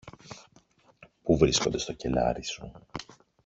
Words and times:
που 1.23 1.37
βρίσκονται 1.37 1.77
στο 1.77 1.93
κελάρι 1.93 2.43
σου 2.43 2.71